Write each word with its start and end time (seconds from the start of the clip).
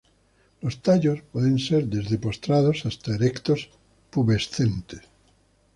Los 0.61 0.81
tallos 0.81 1.21
pueden 1.31 1.59
ser 1.59 1.85
desde 1.85 2.17
postrados 2.17 2.87
hasta 2.87 3.13
erectos, 3.13 3.69
pubescentes. 4.09 5.01